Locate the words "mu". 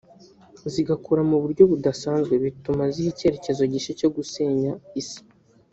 1.29-1.37